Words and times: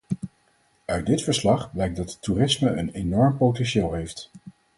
Uit 0.85 1.05
dit 1.05 1.23
verslag 1.23 1.71
blijkt 1.71 1.95
dat 1.95 2.11
het 2.11 2.21
toerisme 2.21 2.69
een 2.69 2.89
enorm 2.89 3.37
potentieel 3.37 3.93
heeft. 3.93 4.31